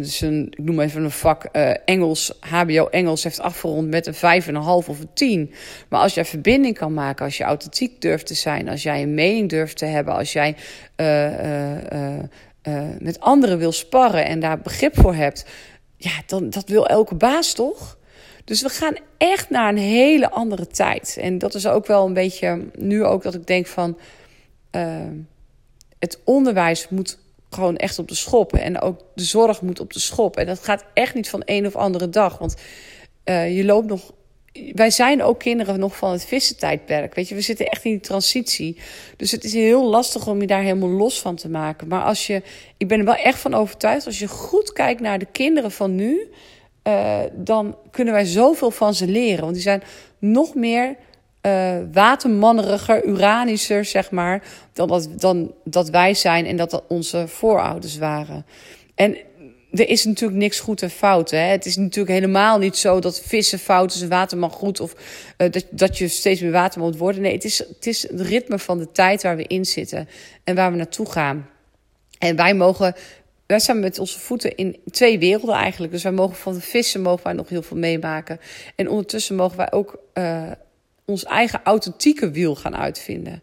zijn, 0.00 0.46
ik 0.50 0.58
noem 0.58 0.80
even 0.80 1.04
een 1.04 1.10
vak 1.10 1.48
uh, 1.52 1.70
Engels, 1.84 2.38
HBO 2.40 2.86
Engels, 2.86 3.22
heeft 3.22 3.40
afgerond 3.40 3.88
met 3.88 4.06
een 4.06 4.42
5,5 4.42 4.58
of 4.64 4.88
een 4.88 5.08
10. 5.14 5.52
Maar 5.88 6.00
als 6.00 6.14
jij 6.14 6.24
verbinding 6.24 6.78
kan 6.78 6.94
maken, 6.94 7.24
als 7.24 7.36
je 7.36 7.44
authentiek 7.44 8.00
durft 8.00 8.26
te 8.26 8.34
zijn, 8.34 8.68
als 8.68 8.82
jij 8.82 9.02
een 9.02 9.14
mening 9.14 9.48
durft 9.48 9.76
te 9.76 9.84
hebben, 9.84 10.14
als 10.14 10.32
jij 10.32 10.56
uh, 10.96 11.72
met 12.98 13.20
anderen 13.20 13.58
wil 13.58 13.72
sparren 13.72 14.24
en 14.24 14.40
daar 14.40 14.60
begrip 14.60 15.00
voor 15.00 15.14
hebt, 15.14 15.46
ja, 15.96 16.22
dan 16.26 16.50
dat 16.50 16.68
wil 16.68 16.86
elke 16.86 17.14
baas 17.14 17.52
toch? 17.52 17.98
Dus 18.44 18.62
we 18.62 18.68
gaan 18.68 18.96
echt 19.16 19.50
naar 19.50 19.68
een 19.68 19.78
hele 19.78 20.30
andere 20.30 20.66
tijd. 20.66 21.16
En 21.20 21.38
dat 21.38 21.54
is 21.54 21.66
ook 21.66 21.86
wel 21.86 22.06
een 22.06 22.12
beetje 22.12 22.70
nu 22.78 23.04
ook 23.04 23.22
dat 23.22 23.34
ik 23.34 23.46
denk 23.46 23.66
van 23.66 23.98
het 25.98 26.20
onderwijs 26.24 26.88
moet 26.88 27.18
gewoon 27.50 27.76
echt 27.76 27.98
op 27.98 28.08
de 28.08 28.14
schop. 28.14 28.52
En 28.52 28.80
ook 28.80 29.00
de 29.14 29.24
zorg 29.24 29.62
moet 29.62 29.80
op 29.80 29.92
de 29.92 30.00
schop. 30.00 30.36
En 30.36 30.46
dat 30.46 30.58
gaat 30.58 30.84
echt 30.94 31.14
niet 31.14 31.28
van 31.28 31.42
een 31.44 31.66
of 31.66 31.76
andere 31.76 32.08
dag. 32.08 32.38
Want 32.38 32.56
uh, 33.24 33.56
je 33.56 33.64
loopt 33.64 33.86
nog. 33.86 34.12
Wij 34.74 34.90
zijn 34.90 35.22
ook 35.22 35.38
kinderen 35.38 35.78
nog 35.78 35.96
van 35.96 36.12
het 36.12 36.24
vissentijdperk. 36.24 37.14
Weet 37.14 37.28
je, 37.28 37.34
we 37.34 37.40
zitten 37.40 37.66
echt 37.66 37.84
in 37.84 37.90
die 37.90 38.00
transitie. 38.00 38.78
Dus 39.16 39.30
het 39.30 39.44
is 39.44 39.52
heel 39.52 39.84
lastig 39.84 40.26
om 40.26 40.40
je 40.40 40.46
daar 40.46 40.62
helemaal 40.62 40.88
los 40.88 41.20
van 41.20 41.36
te 41.36 41.48
maken. 41.48 41.88
Maar 41.88 42.02
als 42.02 42.26
je. 42.26 42.42
Ik 42.76 42.88
ben 42.88 42.98
er 42.98 43.04
wel 43.04 43.14
echt 43.14 43.38
van 43.38 43.54
overtuigd. 43.54 44.06
Als 44.06 44.18
je 44.18 44.28
goed 44.28 44.72
kijkt 44.72 45.00
naar 45.00 45.18
de 45.18 45.26
kinderen 45.32 45.70
van 45.70 45.94
nu. 45.94 46.30
Uh, 46.86 47.20
dan 47.32 47.76
kunnen 47.90 48.14
wij 48.14 48.24
zoveel 48.24 48.70
van 48.70 48.94
ze 48.94 49.06
leren. 49.06 49.40
Want 49.40 49.52
die 49.52 49.62
zijn 49.62 49.82
nog 50.18 50.54
meer 50.54 50.96
uh, 51.46 51.76
watermanneriger, 51.92 53.04
uranischer, 53.04 53.84
zeg 53.84 54.10
maar, 54.10 54.42
dan 54.72 54.88
dat, 54.88 55.08
dan 55.16 55.52
dat 55.64 55.90
wij 55.90 56.14
zijn 56.14 56.46
en 56.46 56.56
dat 56.56 56.70
dat 56.70 56.84
onze 56.88 57.28
voorouders 57.28 57.98
waren. 57.98 58.46
En 58.94 59.16
er 59.76 59.88
is 59.88 60.04
natuurlijk 60.04 60.38
niks 60.38 60.60
goed 60.60 60.82
en 60.82 60.90
fout. 60.90 61.30
Hè? 61.30 61.38
Het 61.38 61.66
is 61.66 61.76
natuurlijk 61.76 62.14
helemaal 62.14 62.58
niet 62.58 62.76
zo 62.76 63.00
dat 63.00 63.20
vissen 63.20 63.58
fout 63.58 63.94
is 63.94 64.00
en 64.00 64.08
waterman 64.08 64.50
goed 64.50 64.80
of 64.80 64.92
uh, 65.38 65.50
dat, 65.50 65.66
dat 65.70 65.98
je 65.98 66.08
steeds 66.08 66.40
meer 66.40 66.50
waterman 66.50 66.88
moet 66.88 66.98
worden. 66.98 67.22
Nee, 67.22 67.32
het 67.32 67.44
is, 67.44 67.58
het 67.58 67.86
is 67.86 68.02
het 68.02 68.20
ritme 68.20 68.58
van 68.58 68.78
de 68.78 68.92
tijd 68.92 69.22
waar 69.22 69.36
we 69.36 69.44
in 69.46 69.64
zitten 69.64 70.08
en 70.44 70.54
waar 70.54 70.70
we 70.70 70.76
naartoe 70.76 71.10
gaan. 71.10 71.48
En 72.18 72.36
wij 72.36 72.54
mogen 72.54 72.94
wij 73.46 73.58
zijn 73.58 73.80
met 73.80 73.98
onze 73.98 74.18
voeten 74.18 74.56
in 74.56 74.76
twee 74.90 75.18
werelden 75.18 75.54
eigenlijk. 75.54 75.92
Dus 75.92 76.02
wij 76.02 76.12
mogen 76.12 76.36
van 76.36 76.54
de 76.54 76.60
vissen 76.60 77.02
mogen 77.02 77.24
wij 77.24 77.32
nog 77.32 77.48
heel 77.48 77.62
veel 77.62 77.76
meemaken. 77.76 78.40
En 78.74 78.88
ondertussen 78.88 79.36
mogen 79.36 79.56
wij 79.56 79.72
ook 79.72 79.98
uh, 80.14 80.50
ons 81.04 81.24
eigen 81.24 81.60
authentieke 81.64 82.30
wiel 82.30 82.54
gaan 82.54 82.76
uitvinden. 82.76 83.42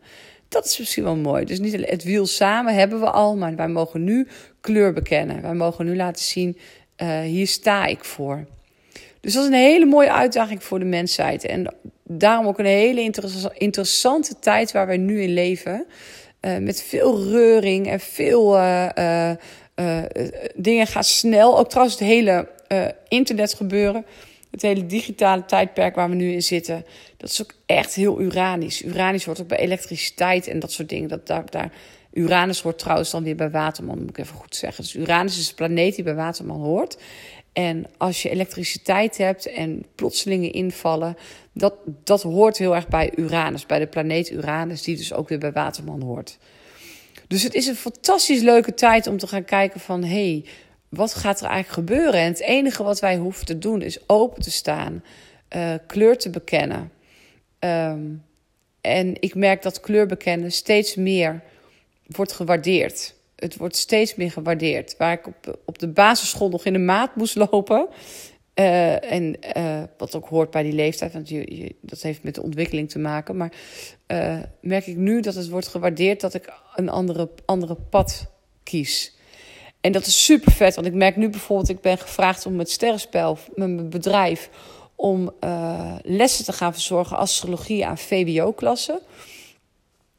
Dat 0.53 0.65
is 0.65 0.77
misschien 0.79 1.03
wel 1.03 1.15
mooi. 1.15 1.45
Dus 1.45 1.59
niet 1.59 1.89
het 1.89 2.03
wiel 2.03 2.25
samen 2.25 2.73
hebben 2.73 2.99
we 2.99 3.09
al, 3.09 3.35
maar 3.35 3.55
wij 3.55 3.67
mogen 3.67 4.03
nu 4.03 4.27
kleur 4.61 4.93
bekennen. 4.93 5.41
Wij 5.41 5.53
mogen 5.53 5.85
nu 5.85 5.95
laten 5.95 6.23
zien, 6.23 6.57
uh, 6.97 7.19
hier 7.19 7.47
sta 7.47 7.85
ik 7.85 8.03
voor. 8.03 8.45
Dus 9.19 9.33
dat 9.33 9.43
is 9.43 9.49
een 9.49 9.55
hele 9.55 9.85
mooie 9.85 10.11
uitdaging 10.11 10.63
voor 10.63 10.79
de 10.79 10.85
mensheid. 10.85 11.45
En 11.45 11.75
daarom 12.03 12.47
ook 12.47 12.59
een 12.59 12.65
hele 12.65 13.11
interessante 13.53 14.39
tijd 14.39 14.71
waar 14.71 14.87
wij 14.87 14.97
nu 14.97 15.21
in 15.21 15.33
leven. 15.33 15.85
Uh, 16.41 16.57
met 16.57 16.81
veel 16.81 17.23
reuring 17.23 17.87
en 17.87 17.99
veel 17.99 18.57
uh, 18.57 19.29
dingen 20.55 20.87
gaan 20.87 21.03
snel. 21.03 21.57
Ook 21.57 21.69
trouwens 21.69 21.99
het 21.99 22.07
hele 22.07 22.47
internet 23.07 23.53
gebeuren 23.53 24.05
het 24.53 24.61
hele 24.61 24.85
digitale 24.85 25.45
tijdperk 25.45 25.95
waar 25.95 26.09
we 26.09 26.15
nu 26.15 26.31
in 26.31 26.43
zitten, 26.43 26.85
dat 27.17 27.29
is 27.29 27.41
ook 27.41 27.53
echt 27.65 27.93
heel 27.93 28.21
uranisch. 28.21 28.83
Uranisch 28.83 29.25
wordt 29.25 29.41
ook 29.41 29.47
bij 29.47 29.57
elektriciteit 29.57 30.47
en 30.47 30.59
dat 30.59 30.71
soort 30.71 30.89
dingen. 30.89 31.09
Dat, 31.09 31.27
daar, 31.27 31.71
Uranus 32.13 32.61
hoort 32.61 32.79
trouwens 32.79 33.11
dan 33.11 33.23
weer 33.23 33.35
bij 33.35 33.49
Waterman, 33.49 33.99
moet 33.99 34.09
ik 34.09 34.17
even 34.17 34.35
goed 34.35 34.55
zeggen. 34.55 34.83
Dus 34.83 34.95
Uranus 34.95 35.39
is 35.39 35.47
de 35.47 35.55
planeet 35.55 35.95
die 35.95 36.03
bij 36.03 36.15
Waterman 36.15 36.61
hoort. 36.61 36.97
En 37.53 37.85
als 37.97 38.21
je 38.21 38.29
elektriciteit 38.29 39.17
hebt 39.17 39.45
en 39.45 39.85
plotselinge 39.95 40.49
invallen, 40.49 41.17
dat, 41.53 41.73
dat 42.03 42.21
hoort 42.21 42.57
heel 42.57 42.75
erg 42.75 42.87
bij 42.87 43.11
Uranus, 43.15 43.65
bij 43.65 43.79
de 43.79 43.87
planeet 43.87 44.31
Uranus, 44.31 44.81
die 44.81 44.97
dus 44.97 45.13
ook 45.13 45.29
weer 45.29 45.39
bij 45.39 45.51
Waterman 45.51 46.01
hoort. 46.01 46.37
Dus 47.27 47.43
het 47.43 47.53
is 47.53 47.67
een 47.67 47.75
fantastisch 47.75 48.41
leuke 48.41 48.73
tijd 48.73 49.07
om 49.07 49.17
te 49.17 49.27
gaan 49.27 49.45
kijken 49.45 49.79
van 49.79 50.03
hé, 50.03 50.09
hey, 50.09 50.45
wat 50.95 51.13
gaat 51.13 51.41
er 51.41 51.47
eigenlijk 51.47 51.89
gebeuren? 51.89 52.19
En 52.19 52.27
het 52.27 52.41
enige 52.41 52.83
wat 52.83 52.99
wij 52.99 53.17
hoeven 53.17 53.45
te 53.45 53.57
doen 53.57 53.81
is 53.81 54.09
open 54.09 54.41
te 54.41 54.51
staan, 54.51 55.03
uh, 55.55 55.73
kleur 55.87 56.17
te 56.17 56.29
bekennen. 56.29 56.91
Um, 57.59 58.23
en 58.81 59.21
ik 59.21 59.35
merk 59.35 59.61
dat 59.61 59.79
kleur 59.79 60.05
bekennen 60.05 60.51
steeds 60.51 60.95
meer 60.95 61.41
wordt 62.07 62.31
gewaardeerd. 62.31 63.15
Het 63.35 63.57
wordt 63.57 63.75
steeds 63.75 64.15
meer 64.15 64.31
gewaardeerd. 64.31 64.97
Waar 64.97 65.13
ik 65.13 65.27
op, 65.27 65.59
op 65.65 65.79
de 65.79 65.87
basisschool 65.87 66.49
nog 66.49 66.65
in 66.65 66.73
de 66.73 66.79
maat 66.79 67.15
moest 67.15 67.35
lopen. 67.35 67.87
Uh, 68.55 69.11
en 69.11 69.37
uh, 69.57 69.83
wat 69.97 70.15
ook 70.15 70.27
hoort 70.27 70.51
bij 70.51 70.63
die 70.63 70.73
leeftijd, 70.73 71.13
want 71.13 71.29
je, 71.29 71.57
je, 71.57 71.75
dat 71.81 72.01
heeft 72.01 72.23
met 72.23 72.35
de 72.35 72.41
ontwikkeling 72.41 72.89
te 72.89 72.99
maken. 72.99 73.37
Maar 73.37 73.51
merk 74.61 74.87
ik 74.87 74.95
nu 74.95 75.21
dat 75.21 75.35
het 75.35 75.49
wordt 75.49 75.67
gewaardeerd 75.67 76.21
dat 76.21 76.33
ik 76.33 76.53
een 76.75 76.89
andere, 76.89 77.29
andere 77.45 77.75
pad 77.75 78.25
kies. 78.63 79.15
En 79.83 79.91
dat 79.91 80.05
is 80.05 80.25
super 80.25 80.51
vet, 80.51 80.75
want 80.75 80.87
ik 80.87 80.93
merk 80.93 81.15
nu 81.15 81.29
bijvoorbeeld, 81.29 81.69
ik 81.69 81.81
ben 81.81 81.97
gevraagd 81.97 82.45
om 82.45 82.59
het 82.59 82.71
sterrenspel, 82.71 83.37
met 83.55 83.69
mijn 83.69 83.89
bedrijf, 83.89 84.49
om 84.95 85.31
uh, 85.41 85.95
lessen 86.03 86.45
te 86.45 86.53
gaan 86.53 86.73
verzorgen 86.73 87.17
astrologie 87.17 87.85
aan 87.85 87.97
VWO-klassen. 87.97 88.99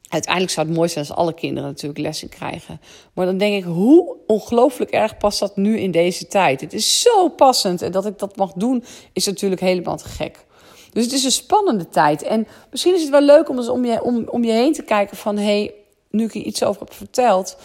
Uiteindelijk 0.09 0.53
zou 0.53 0.67
het 0.67 0.77
mooi 0.77 0.89
zijn 0.89 1.07
als 1.07 1.17
alle 1.17 1.35
kinderen 1.35 1.69
natuurlijk 1.69 2.01
lessen 2.01 2.29
krijgen. 2.29 2.81
Maar 3.13 3.27
dan 3.27 3.39
denk 3.39 3.65
ik, 3.65 3.65
hoe 3.65 4.17
ongelooflijk 4.27 4.91
erg 4.91 5.17
past 5.17 5.39
dat 5.39 5.57
nu 5.57 5.79
in 5.79 5.91
deze 5.91 6.27
tijd? 6.27 6.61
Het 6.61 6.73
is 6.73 7.01
zo 7.01 7.29
passend 7.29 7.83
en 7.83 7.93
dat 7.93 8.07
ik 8.07 8.19
dat 8.19 8.37
mag 8.37 8.53
doen 8.53 8.85
is 9.13 9.27
natuurlijk 9.27 9.61
helemaal 9.61 9.97
te 9.97 10.09
gek. 10.09 10.45
Dus 10.93 11.05
het 11.05 11.13
is 11.13 11.25
een 11.25 11.31
spannende 11.31 11.89
tijd. 11.89 12.23
En 12.23 12.47
misschien 12.71 12.95
is 12.95 13.01
het 13.01 13.11
wel 13.11 13.23
leuk 13.23 13.49
om, 13.49 13.69
om, 13.69 13.85
je, 13.85 14.03
om, 14.03 14.29
om 14.29 14.45
je 14.45 14.53
heen 14.53 14.73
te 14.73 14.83
kijken 14.83 15.17
van... 15.17 15.37
hé, 15.37 15.45
hey, 15.45 15.75
nu 16.11 16.25
ik 16.25 16.33
je 16.33 16.43
iets 16.43 16.65
over 16.65 16.81
heb 16.81 16.93
verteld... 16.93 17.57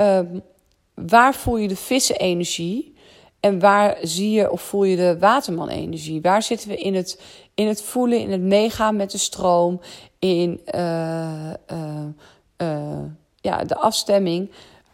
Uh, 0.00 0.18
waar 0.94 1.34
voel 1.34 1.56
je 1.56 1.68
de 1.68 1.76
vissenenergie 1.76 2.94
en 3.40 3.58
waar 3.58 3.98
zie 4.02 4.30
je 4.30 4.50
of 4.50 4.62
voel 4.62 4.84
je 4.84 4.96
de 4.96 5.18
waterman-energie? 5.18 6.20
Waar 6.20 6.42
zitten 6.42 6.68
we 6.68 6.76
in 6.76 6.94
het, 6.94 7.20
in 7.54 7.66
het 7.66 7.82
voelen, 7.82 8.20
in 8.20 8.30
het 8.30 8.40
meegaan 8.40 8.96
met 8.96 9.10
de 9.10 9.18
stroom, 9.18 9.80
in 10.18 10.60
uh, 10.74 11.50
uh, 11.72 12.04
uh, 12.62 12.98
ja, 13.40 13.64
de 13.64 13.76
afstemming 13.76 14.50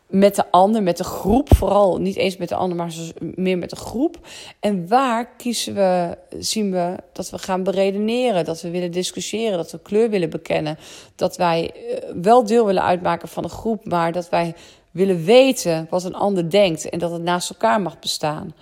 met 0.07 0.35
de 0.35 0.51
ander, 0.51 0.83
met 0.83 0.97
de 0.97 1.05
groep, 1.05 1.57
vooral 1.57 1.99
niet 1.99 2.17
eens 2.17 2.37
met 2.37 2.49
de 2.49 2.55
ander, 2.55 2.77
maar 2.77 2.93
meer 3.21 3.59
met 3.59 3.71
de 3.71 3.77
groep. 3.77 4.19
En 4.61 4.89
waar 4.89 5.37
kiezen 5.37 5.75
we, 5.75 6.19
zien 6.39 6.71
we 6.71 6.97
dat 7.13 7.31
we 7.31 7.39
gaan 7.39 7.63
beredeneren, 7.63 8.45
dat 8.45 8.61
we 8.61 8.71
willen 8.71 8.93
discussiëren, 8.93 9.57
dat 9.57 9.71
we 9.71 9.81
kleur 9.83 10.11
willen 10.11 10.31
bekennen, 10.31 10.79
dat 11.15 11.37
wij 11.37 11.75
wel 12.23 12.45
deel 12.47 12.67
willen 12.67 12.83
uitmaken 12.83 13.29
van 13.29 13.43
de 13.43 13.49
groep, 13.49 13.85
maar 13.85 14.13
dat 14.13 14.29
wij 14.29 14.55
willen 14.99 15.25
weten 15.25 15.87
wat 15.91 16.05
een 16.05 16.15
ander 16.15 16.51
denkt 16.51 16.89
en 16.89 16.99
dat 16.99 17.11
het 17.11 17.23
naast 17.23 17.51
elkaar 17.51 17.81
mag 17.81 17.99
bestaan. 17.99 18.55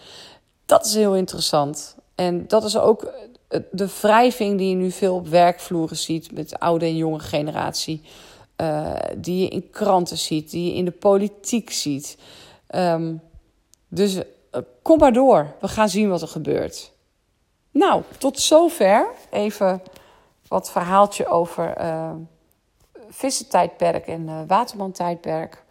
Dat 0.64 0.86
is 0.86 0.94
heel 0.94 1.14
interessant. 1.14 1.96
En 2.14 2.48
dat 2.48 2.64
is 2.64 2.78
ook 2.78 3.12
de 3.70 3.88
wrijving 4.00 4.58
die 4.58 4.68
je 4.68 4.74
nu 4.74 4.90
veel 4.90 5.14
op 5.14 5.28
werkvloeren 5.28 5.96
ziet 5.96 6.32
met 6.32 6.48
de 6.48 6.58
oude 6.58 6.84
en 6.84 6.96
jonge 6.96 7.18
generatie. 7.18 8.02
Uh, 8.60 8.94
die 9.16 9.42
je 9.42 9.48
in 9.48 9.70
kranten 9.70 10.18
ziet, 10.18 10.50
die 10.50 10.70
je 10.70 10.76
in 10.76 10.84
de 10.84 10.90
politiek 10.90 11.70
ziet. 11.70 12.18
Um, 12.74 13.20
dus 13.88 14.16
uh, 14.16 14.22
kom 14.82 14.98
maar 14.98 15.12
door. 15.12 15.54
We 15.60 15.68
gaan 15.68 15.88
zien 15.88 16.08
wat 16.08 16.22
er 16.22 16.28
gebeurt. 16.28 16.92
Nou, 17.70 18.02
tot 18.18 18.40
zover. 18.40 19.06
Even 19.30 19.82
wat 20.48 20.70
verhaaltje 20.70 21.26
over 21.26 21.80
uh, 21.80 22.10
vissentijdperk 23.08 24.06
en 24.06 24.46
watermantijdperk. 24.46 25.64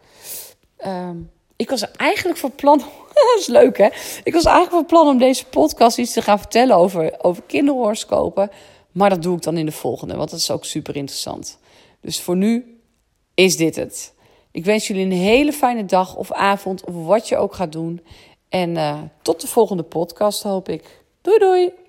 Um, 0.86 1.30
ik 1.56 1.70
was 1.70 1.90
eigenlijk 1.90 2.38
van 2.38 2.54
plan. 2.54 2.78
dat 3.12 3.36
is 3.38 3.46
leuk, 3.46 3.78
hè? 3.78 3.88
Ik 4.24 4.32
was 4.32 4.44
eigenlijk 4.44 4.74
van 4.74 4.86
plan 4.86 5.06
om 5.06 5.18
deze 5.18 5.46
podcast 5.46 5.98
iets 5.98 6.12
te 6.12 6.22
gaan 6.22 6.38
vertellen 6.38 6.76
over, 6.76 7.14
over 7.24 7.42
kinderhoroscopen. 7.46 8.50
Maar 8.92 9.10
dat 9.10 9.22
doe 9.22 9.36
ik 9.36 9.42
dan 9.42 9.56
in 9.56 9.66
de 9.66 9.72
volgende, 9.72 10.16
want 10.16 10.30
dat 10.30 10.38
is 10.38 10.50
ook 10.50 10.64
super 10.64 10.96
interessant. 10.96 11.58
Dus 12.00 12.20
voor 12.20 12.36
nu 12.36 12.80
is 13.34 13.56
dit 13.56 13.76
het. 13.76 14.14
Ik 14.50 14.64
wens 14.64 14.86
jullie 14.86 15.04
een 15.04 15.12
hele 15.12 15.52
fijne 15.52 15.84
dag 15.84 16.16
of 16.16 16.32
avond 16.32 16.84
of 16.84 16.94
wat 17.06 17.28
je 17.28 17.36
ook 17.36 17.54
gaat 17.54 17.72
doen. 17.72 18.00
En 18.48 18.70
uh, 18.70 19.00
tot 19.22 19.40
de 19.40 19.46
volgende 19.46 19.82
podcast, 19.82 20.42
hoop 20.42 20.68
ik. 20.68 21.02
Doei 21.22 21.38
doei! 21.38 21.85